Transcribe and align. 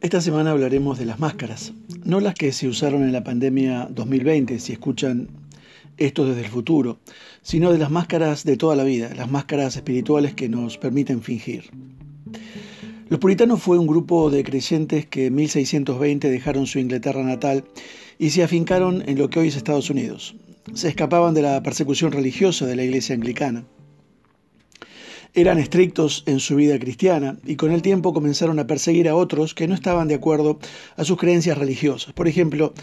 Esta 0.00 0.22
semana 0.22 0.52
hablaremos 0.52 0.98
de 0.98 1.04
las 1.04 1.20
máscaras, 1.20 1.74
no 2.04 2.20
las 2.20 2.34
que 2.34 2.52
se 2.52 2.66
usaron 2.66 3.02
en 3.02 3.12
la 3.12 3.22
pandemia 3.22 3.86
2020, 3.90 4.58
si 4.58 4.72
escuchan 4.72 5.28
esto 5.98 6.24
desde 6.24 6.40
el 6.40 6.46
futuro, 6.46 7.00
sino 7.42 7.70
de 7.70 7.76
las 7.76 7.90
máscaras 7.90 8.44
de 8.44 8.56
toda 8.56 8.76
la 8.76 8.84
vida, 8.84 9.12
las 9.14 9.30
máscaras 9.30 9.76
espirituales 9.76 10.32
que 10.32 10.48
nos 10.48 10.78
permiten 10.78 11.20
fingir. 11.20 11.64
Los 13.10 13.20
puritanos 13.20 13.60
fue 13.60 13.78
un 13.78 13.86
grupo 13.86 14.30
de 14.30 14.42
creyentes 14.42 15.04
que 15.04 15.26
en 15.26 15.34
1620 15.34 16.30
dejaron 16.30 16.66
su 16.66 16.78
Inglaterra 16.78 17.22
natal 17.22 17.64
y 18.18 18.30
se 18.30 18.42
afincaron 18.42 19.06
en 19.06 19.18
lo 19.18 19.28
que 19.28 19.40
hoy 19.40 19.48
es 19.48 19.56
Estados 19.56 19.90
Unidos. 19.90 20.34
Se 20.72 20.88
escapaban 20.88 21.34
de 21.34 21.42
la 21.42 21.62
persecución 21.62 22.10
religiosa 22.10 22.64
de 22.64 22.76
la 22.76 22.84
iglesia 22.84 23.14
anglicana. 23.14 23.66
Eran 25.32 25.58
estrictos 25.58 26.24
en 26.26 26.40
su 26.40 26.56
vida 26.56 26.78
cristiana 26.78 27.38
y 27.46 27.54
con 27.56 27.70
el 27.70 27.82
tiempo 27.82 28.12
comenzaron 28.12 28.58
a 28.58 28.66
perseguir 28.66 29.08
a 29.08 29.14
otros 29.14 29.54
que 29.54 29.68
no 29.68 29.74
estaban 29.74 30.08
de 30.08 30.14
acuerdo 30.14 30.58
a 30.96 31.04
sus 31.04 31.18
creencias 31.18 31.56
religiosas, 31.56 32.12
por 32.12 32.26
ejemplo, 32.26 32.74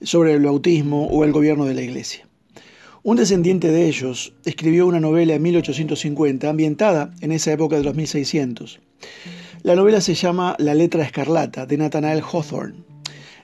sobre 0.00 0.34
el 0.34 0.42
bautismo 0.42 1.06
o 1.08 1.24
el 1.24 1.32
gobierno 1.32 1.64
de 1.64 1.74
la 1.74 1.82
iglesia. 1.82 2.28
Un 3.02 3.16
descendiente 3.16 3.72
de 3.72 3.86
ellos 3.86 4.34
escribió 4.44 4.86
una 4.86 5.00
novela 5.00 5.34
en 5.34 5.42
1850 5.42 6.48
ambientada 6.48 7.12
en 7.20 7.32
esa 7.32 7.52
época 7.52 7.76
de 7.76 7.84
los 7.84 7.94
1600. 7.94 8.80
La 9.62 9.74
novela 9.74 10.00
se 10.00 10.14
llama 10.14 10.54
La 10.58 10.74
letra 10.74 11.02
escarlata 11.02 11.66
de 11.66 11.78
Nathanael 11.78 12.22
Hawthorne. 12.22 12.76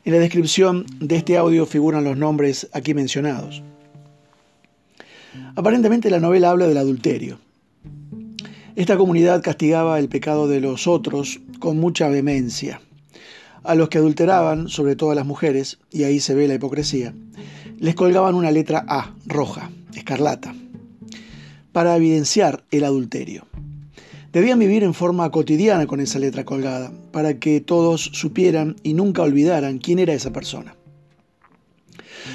En 0.05 0.13
la 0.13 0.19
descripción 0.19 0.87
de 1.01 1.17
este 1.17 1.37
audio 1.37 1.67
figuran 1.67 2.05
los 2.05 2.17
nombres 2.17 2.69
aquí 2.73 2.95
mencionados. 2.95 3.63
Aparentemente 5.57 6.11
la 6.11 6.21
novela 6.21 6.51
habla 6.51 6.69
del 6.69 6.79
adulterio. 6.79 7.39
Esta 8.77 8.97
comunidad 8.97 9.41
castigaba 9.41 10.01
el 10.01 10.09
pecado 10.09 10.49
de 10.49 10.61
los 10.61 10.89
otros 10.89 11.41
con 11.61 11.79
mucha 11.79 12.09
vehemencia. 12.09 12.81
A 13.63 13.77
los 13.77 13.89
que 13.89 13.99
adulteraban, 13.99 14.69
sobre 14.69 14.97
todo 14.97 15.13
a 15.13 15.15
las 15.15 15.27
mujeres, 15.27 15.79
y 15.93 16.03
ahí 16.03 16.19
se 16.19 16.35
ve 16.35 16.49
la 16.49 16.55
hipocresía, 16.55 17.15
les 17.79 17.95
colgaban 17.95 18.35
una 18.35 18.51
letra 18.51 18.85
A, 18.89 19.15
roja, 19.27 19.71
escarlata, 19.95 20.57
para 21.71 21.95
evidenciar 21.95 22.65
el 22.73 22.83
adulterio. 22.83 23.47
Debían 24.33 24.59
vivir 24.59 24.83
en 24.83 24.93
forma 24.93 25.31
cotidiana 25.31 25.87
con 25.87 26.01
esa 26.01 26.19
letra 26.19 26.45
colgada, 26.45 26.93
para 27.13 27.39
que 27.39 27.61
todos 27.61 28.11
supieran 28.13 28.75
y 28.83 28.95
nunca 28.95 29.23
olvidaran 29.23 29.79
quién 29.79 30.01
era 30.01 30.15
esa 30.15 30.33
persona. 30.33 30.75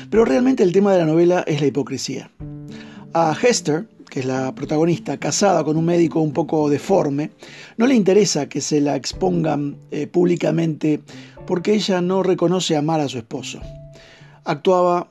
Pero 0.09 0.23
realmente 0.23 0.63
el 0.63 0.71
tema 0.71 0.93
de 0.93 0.99
la 0.99 1.05
novela 1.05 1.43
es 1.45 1.59
la 1.59 1.67
hipocresía. 1.67 2.31
A 3.13 3.35
Hester, 3.35 3.89
que 4.09 4.21
es 4.21 4.25
la 4.25 4.53
protagonista, 4.55 5.17
casada 5.17 5.63
con 5.63 5.77
un 5.77 5.85
médico 5.85 6.19
un 6.19 6.33
poco 6.33 6.69
deforme, 6.69 7.31
no 7.77 7.87
le 7.87 7.95
interesa 7.95 8.49
que 8.49 8.61
se 8.61 8.81
la 8.81 8.95
expongan 8.95 9.77
eh, 9.91 10.07
públicamente 10.07 11.01
porque 11.45 11.73
ella 11.73 12.01
no 12.01 12.23
reconoce 12.23 12.75
amar 12.75 12.99
a 12.99 13.07
su 13.07 13.17
esposo. 13.17 13.59
Actuaba 14.43 15.09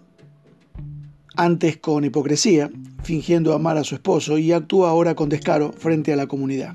antes 1.37 1.77
con 1.77 2.05
hipocresía, 2.05 2.71
fingiendo 3.03 3.55
amar 3.55 3.77
a 3.77 3.85
su 3.85 3.95
esposo, 3.95 4.39
y 4.39 4.53
actúa 4.53 4.91
ahora 4.91 5.15
con 5.15 5.29
descaro 5.29 5.73
frente 5.73 6.13
a 6.13 6.17
la 6.17 6.27
comunidad. 6.27 6.75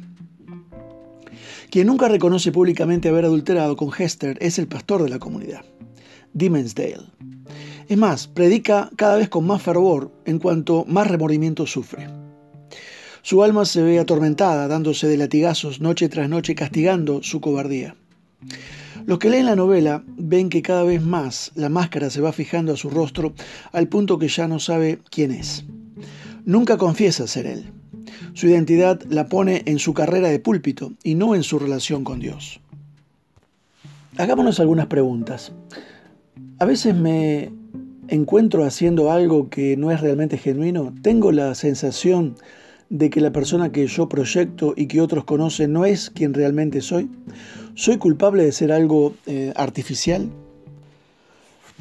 Quien 1.70 1.88
nunca 1.88 2.08
reconoce 2.08 2.52
públicamente 2.52 3.10
haber 3.10 3.26
adulterado 3.26 3.76
con 3.76 3.90
Hester 3.98 4.38
es 4.40 4.60
el 4.60 4.68
pastor 4.68 5.04
de 5.04 5.10
la 5.10 5.20
comunidad, 5.20 5.66
Dimensdale. 6.34 7.04
Es 7.88 7.98
más, 7.98 8.28
predica 8.28 8.90
cada 8.96 9.18
vez 9.18 9.30
con 9.30 9.46
más 9.46 9.62
fervor 9.62 10.12
en 10.26 10.40
cuanto 10.40 10.86
más 10.88 11.08
remordimiento 11.08 11.66
sufre. 11.66 12.08
Su 13.22 13.44
alma 13.44 13.66
se 13.66 13.82
ve 13.82 14.00
atormentada, 14.00 14.68
dándose 14.68 15.08
de 15.08 15.18
latigazos 15.18 15.80
noche 15.80 16.10
tras 16.10 16.30
noche, 16.30 16.56
castigando 16.56 17.24
su 17.24 17.40
cobardía. 17.40 17.96
Los 19.06 19.20
que 19.20 19.30
leen 19.30 19.46
la 19.46 19.56
novela 19.56 20.04
ven 20.08 20.50
que 20.50 20.62
cada 20.62 20.84
vez 20.84 21.02
más 21.02 21.52
la 21.56 21.70
máscara 21.70 22.10
se 22.10 22.22
va 22.22 22.32
fijando 22.32 22.74
a 22.74 22.78
su 22.78 22.90
rostro 22.90 23.34
al 23.72 23.88
punto 23.88 24.18
que 24.18 24.28
ya 24.28 24.48
no 24.48 24.60
sabe 24.60 25.00
quién 25.10 25.32
es. 25.32 25.66
Nunca 26.46 26.78
confiesa 26.78 27.28
ser 27.28 27.46
él. 27.46 27.72
Su 28.34 28.48
identidad 28.48 29.02
la 29.10 29.28
pone 29.28 29.64
en 29.66 29.80
su 29.80 29.94
carrera 29.94 30.30
de 30.30 30.40
púlpito 30.40 30.94
y 31.04 31.16
no 31.16 31.36
en 31.36 31.44
su 31.44 31.60
relación 31.60 32.04
con 32.04 32.20
Dios. 32.20 32.60
Hagámonos 34.18 34.60
algunas 34.60 34.88
preguntas. 34.88 35.52
A 36.60 36.66
veces 36.66 36.96
me 36.96 37.52
encuentro 38.14 38.64
haciendo 38.64 39.12
algo 39.12 39.50
que 39.50 39.76
no 39.76 39.92
es 39.92 40.00
realmente 40.00 40.38
genuino, 40.38 40.94
tengo 41.02 41.32
la 41.32 41.56
sensación 41.56 42.36
de 42.90 43.10
que 43.10 43.22
la 43.22 43.32
persona 43.32 43.72
que 43.72 43.88
yo 43.88 44.08
proyecto 44.08 44.74
y 44.78 44.86
que 44.86 45.02
otros 45.02 45.24
conocen 45.24 45.74
no 45.74 45.84
es 45.84 46.12
quien 46.12 46.34
realmente 46.34 46.82
soy. 46.82 47.10
¿Soy 47.74 47.98
culpable 47.98 48.44
de 48.44 48.52
ser 48.52 48.72
algo 48.72 49.16
eh, 49.26 49.52
artificial? 49.56 50.30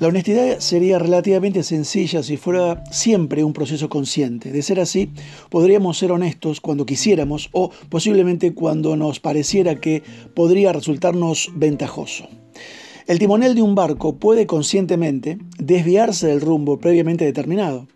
La 0.00 0.08
honestidad 0.08 0.58
sería 0.60 0.98
relativamente 0.98 1.62
sencilla 1.62 2.22
si 2.22 2.38
fuera 2.38 2.82
siempre 2.90 3.44
un 3.44 3.52
proceso 3.52 3.90
consciente. 3.90 4.52
De 4.52 4.62
ser 4.62 4.80
así, 4.80 5.10
podríamos 5.50 5.98
ser 5.98 6.12
honestos 6.12 6.62
cuando 6.62 6.86
quisiéramos 6.86 7.50
o 7.52 7.70
posiblemente 7.90 8.54
cuando 8.54 8.96
nos 8.96 9.20
pareciera 9.20 9.80
que 9.80 10.02
podría 10.34 10.72
resultarnos 10.72 11.50
ventajoso. 11.54 12.26
El 13.06 13.18
timonel 13.18 13.54
de 13.54 13.62
un 13.62 13.74
barco 13.74 14.16
puede 14.16 14.46
conscientemente 14.46 15.38
desviarse 15.58 16.28
del 16.28 16.40
rumbo 16.40 16.78
previamente 16.78 17.24
determinado. 17.24 17.88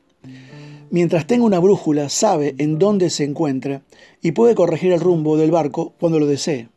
Mientras 0.90 1.26
tenga 1.26 1.44
una 1.44 1.58
brújula, 1.58 2.08
sabe 2.08 2.54
en 2.58 2.78
dónde 2.78 3.10
se 3.10 3.24
encuentra 3.24 3.82
y 4.22 4.32
puede 4.32 4.54
corregir 4.54 4.92
el 4.92 5.00
rumbo 5.00 5.36
del 5.36 5.50
barco 5.50 5.92
cuando 6.00 6.18
lo 6.18 6.26
desee. 6.26 6.68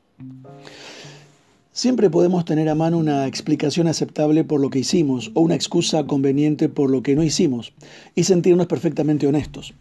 Siempre 1.71 2.09
podemos 2.09 2.45
tener 2.45 2.67
a 2.69 2.75
mano 2.75 2.97
una 2.97 3.25
explicación 3.25 3.87
aceptable 3.87 4.43
por 4.43 4.59
lo 4.59 4.69
que 4.69 4.79
hicimos 4.79 5.31
o 5.33 5.41
una 5.41 5.55
excusa 5.55 6.05
conveniente 6.05 6.67
por 6.69 6.89
lo 6.89 7.01
que 7.01 7.15
no 7.15 7.23
hicimos 7.23 7.73
y 8.15 8.25
sentirnos 8.25 8.67
perfectamente 8.67 9.27
honestos. 9.27 9.73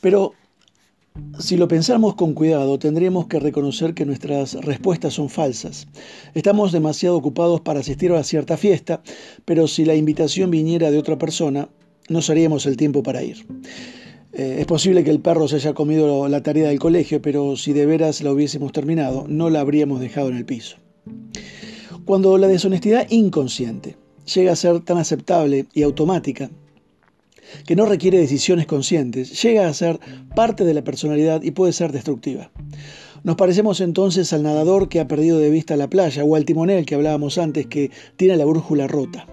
Pero 0.00 0.32
si 1.38 1.56
lo 1.56 1.68
pensamos 1.68 2.14
con 2.14 2.34
cuidado, 2.34 2.78
tendríamos 2.78 3.26
que 3.26 3.38
reconocer 3.38 3.94
que 3.94 4.04
nuestras 4.04 4.54
respuestas 4.54 5.14
son 5.14 5.28
falsas. 5.28 5.86
Estamos 6.34 6.72
demasiado 6.72 7.16
ocupados 7.16 7.60
para 7.60 7.80
asistir 7.80 8.12
a 8.12 8.24
cierta 8.24 8.56
fiesta, 8.56 9.02
pero 9.44 9.68
si 9.68 9.84
la 9.84 9.94
invitación 9.94 10.50
viniera 10.50 10.90
de 10.90 10.98
otra 10.98 11.16
persona, 11.16 11.68
nos 12.08 12.28
haríamos 12.30 12.66
el 12.66 12.76
tiempo 12.76 13.02
para 13.02 13.22
ir. 13.22 13.46
Eh, 14.32 14.56
es 14.60 14.66
posible 14.66 15.04
que 15.04 15.10
el 15.10 15.20
perro 15.20 15.48
se 15.48 15.56
haya 15.56 15.74
comido 15.74 16.28
la 16.28 16.42
tarea 16.42 16.68
del 16.68 16.78
colegio, 16.78 17.22
pero 17.22 17.56
si 17.56 17.72
de 17.72 17.86
veras 17.86 18.20
la 18.22 18.32
hubiésemos 18.32 18.72
terminado, 18.72 19.24
no 19.28 19.48
la 19.48 19.60
habríamos 19.60 20.00
dejado 20.00 20.28
en 20.28 20.36
el 20.36 20.44
piso. 20.44 20.76
Cuando 22.04 22.36
la 22.38 22.48
deshonestidad 22.48 23.06
inconsciente 23.10 23.96
llega 24.34 24.52
a 24.52 24.56
ser 24.56 24.80
tan 24.80 24.98
aceptable 24.98 25.66
y 25.72 25.82
automática, 25.82 26.50
que 27.66 27.76
no 27.76 27.86
requiere 27.86 28.18
decisiones 28.18 28.66
conscientes, 28.66 29.42
llega 29.42 29.68
a 29.68 29.74
ser 29.74 30.00
parte 30.34 30.64
de 30.64 30.74
la 30.74 30.84
personalidad 30.84 31.42
y 31.42 31.50
puede 31.50 31.72
ser 31.72 31.92
destructiva. 31.92 32.50
Nos 33.24 33.36
parecemos 33.36 33.80
entonces 33.80 34.32
al 34.32 34.42
nadador 34.42 34.88
que 34.88 35.00
ha 35.00 35.08
perdido 35.08 35.38
de 35.38 35.50
vista 35.50 35.76
la 35.76 35.90
playa 35.90 36.24
o 36.24 36.36
al 36.36 36.44
timonel 36.44 36.86
que 36.86 36.94
hablábamos 36.94 37.38
antes 37.38 37.66
que 37.66 37.90
tiene 38.16 38.36
la 38.36 38.44
brújula 38.44 38.86
rota. 38.86 39.26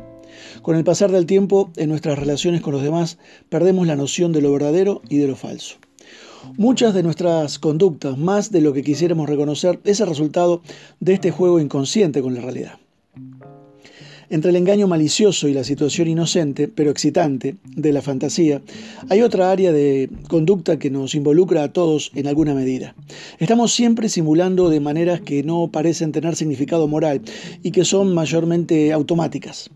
Con 0.61 0.75
el 0.75 0.83
pasar 0.83 1.11
del 1.11 1.25
tiempo, 1.25 1.71
en 1.75 1.89
nuestras 1.89 2.17
relaciones 2.17 2.61
con 2.61 2.73
los 2.73 2.83
demás, 2.83 3.17
perdemos 3.49 3.87
la 3.87 3.95
noción 3.95 4.31
de 4.31 4.41
lo 4.41 4.51
verdadero 4.51 5.01
y 5.09 5.17
de 5.17 5.27
lo 5.27 5.35
falso. 5.35 5.77
Muchas 6.57 6.93
de 6.93 7.03
nuestras 7.03 7.59
conductas, 7.59 8.17
más 8.17 8.51
de 8.51 8.61
lo 8.61 8.73
que 8.73 8.83
quisiéramos 8.83 9.29
reconocer, 9.29 9.79
es 9.83 9.99
el 9.99 10.07
resultado 10.07 10.61
de 10.99 11.13
este 11.13 11.31
juego 11.31 11.59
inconsciente 11.59 12.21
con 12.21 12.33
la 12.33 12.41
realidad. 12.41 12.79
Entre 14.29 14.49
el 14.49 14.55
engaño 14.55 14.87
malicioso 14.87 15.47
y 15.47 15.53
la 15.53 15.63
situación 15.63 16.07
inocente, 16.07 16.67
pero 16.67 16.89
excitante, 16.89 17.55
de 17.75 17.93
la 17.93 18.01
fantasía, 18.01 18.61
hay 19.09 19.21
otra 19.21 19.51
área 19.51 19.71
de 19.71 20.09
conducta 20.27 20.79
que 20.79 20.89
nos 20.89 21.13
involucra 21.13 21.63
a 21.63 21.71
todos 21.71 22.11
en 22.15 22.27
alguna 22.27 22.55
medida. 22.55 22.95
Estamos 23.37 23.73
siempre 23.73 24.09
simulando 24.09 24.69
de 24.69 24.79
maneras 24.79 25.21
que 25.21 25.43
no 25.43 25.69
parecen 25.71 26.11
tener 26.11 26.35
significado 26.35 26.87
moral 26.87 27.21
y 27.61 27.71
que 27.71 27.85
son 27.85 28.13
mayormente 28.13 28.93
automáticas. 28.93 29.69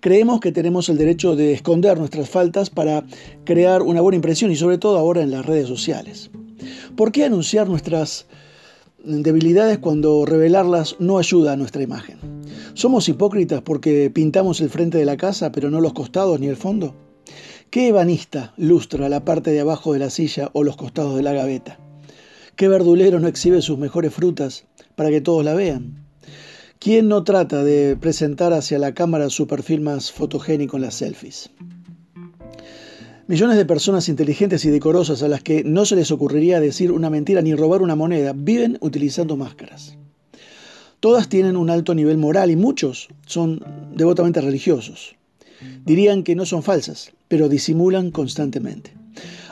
Creemos 0.00 0.40
que 0.40 0.52
tenemos 0.52 0.88
el 0.88 0.96
derecho 0.96 1.36
de 1.36 1.52
esconder 1.52 1.98
nuestras 1.98 2.30
faltas 2.30 2.70
para 2.70 3.04
crear 3.44 3.82
una 3.82 4.00
buena 4.00 4.16
impresión 4.16 4.50
y 4.50 4.56
sobre 4.56 4.78
todo 4.78 4.98
ahora 4.98 5.22
en 5.22 5.30
las 5.30 5.44
redes 5.44 5.68
sociales. 5.68 6.30
¿Por 6.96 7.12
qué 7.12 7.24
anunciar 7.24 7.68
nuestras 7.68 8.26
debilidades 9.04 9.78
cuando 9.78 10.24
revelarlas 10.26 10.96
no 10.98 11.18
ayuda 11.18 11.52
a 11.52 11.56
nuestra 11.56 11.82
imagen? 11.82 12.39
¿Somos 12.74 13.08
hipócritas 13.08 13.62
porque 13.62 14.10
pintamos 14.10 14.60
el 14.60 14.70
frente 14.70 14.98
de 14.98 15.04
la 15.04 15.16
casa 15.16 15.50
pero 15.52 15.70
no 15.70 15.80
los 15.80 15.92
costados 15.92 16.38
ni 16.38 16.46
el 16.46 16.56
fondo? 16.56 16.94
¿Qué 17.68 17.88
ebanista 17.88 18.54
lustra 18.56 19.08
la 19.08 19.24
parte 19.24 19.50
de 19.50 19.60
abajo 19.60 19.92
de 19.92 19.98
la 19.98 20.10
silla 20.10 20.50
o 20.52 20.62
los 20.62 20.76
costados 20.76 21.16
de 21.16 21.22
la 21.22 21.32
gaveta? 21.32 21.78
¿Qué 22.56 22.68
verdulero 22.68 23.20
no 23.20 23.28
exhibe 23.28 23.60
sus 23.60 23.78
mejores 23.78 24.14
frutas 24.14 24.66
para 24.94 25.10
que 25.10 25.20
todos 25.20 25.44
la 25.44 25.54
vean? 25.54 26.06
¿Quién 26.78 27.08
no 27.08 27.24
trata 27.24 27.64
de 27.64 27.96
presentar 27.96 28.52
hacia 28.52 28.78
la 28.78 28.94
cámara 28.94 29.30
su 29.30 29.46
perfil 29.46 29.80
más 29.80 30.12
fotogénico 30.12 30.76
en 30.76 30.82
las 30.82 30.94
selfies? 30.94 31.50
Millones 33.26 33.56
de 33.56 33.66
personas 33.66 34.08
inteligentes 34.08 34.64
y 34.64 34.70
decorosas 34.70 35.22
a 35.22 35.28
las 35.28 35.42
que 35.42 35.62
no 35.62 35.84
se 35.84 35.96
les 35.96 36.10
ocurriría 36.10 36.60
decir 36.60 36.90
una 36.90 37.10
mentira 37.10 37.42
ni 37.42 37.54
robar 37.54 37.82
una 37.82 37.96
moneda 37.96 38.32
viven 38.34 38.78
utilizando 38.80 39.36
máscaras. 39.36 39.96
Todas 41.00 41.30
tienen 41.30 41.56
un 41.56 41.70
alto 41.70 41.94
nivel 41.94 42.18
moral 42.18 42.50
y 42.50 42.56
muchos 42.56 43.08
son 43.24 43.64
devotamente 43.94 44.42
religiosos. 44.42 45.16
Dirían 45.84 46.22
que 46.22 46.34
no 46.34 46.44
son 46.44 46.62
falsas, 46.62 47.12
pero 47.26 47.48
disimulan 47.48 48.10
constantemente. 48.10 48.92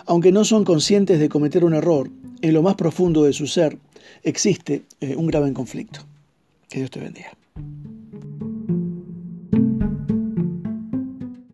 Aunque 0.04 0.30
no 0.30 0.44
son 0.44 0.64
conscientes 0.64 1.18
de 1.18 1.28
cometer 1.30 1.64
un 1.64 1.74
error, 1.74 2.10
en 2.42 2.52
lo 2.52 2.62
más 2.62 2.74
profundo 2.76 3.24
de 3.24 3.32
su 3.32 3.46
ser 3.46 3.78
existe 4.22 4.82
eh, 5.00 5.16
un 5.16 5.26
grave 5.26 5.52
conflicto. 5.54 6.00
Que 6.68 6.80
Dios 6.80 6.90
te 6.90 7.00
bendiga. 7.00 7.32